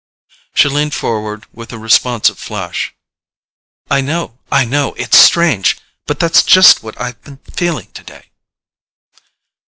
She 0.55 0.67
leaned 0.67 0.95
forward 0.95 1.45
with 1.53 1.71
a 1.71 1.77
responsive 1.77 2.39
flash. 2.39 2.95
"I 3.87 4.01
know—I 4.01 4.65
know—it's 4.65 5.19
strange; 5.19 5.77
but 6.07 6.19
that's 6.19 6.41
just 6.41 6.81
what 6.81 6.99
I've 6.99 7.21
been 7.21 7.37
feeling 7.53 7.91
today." 7.93 8.31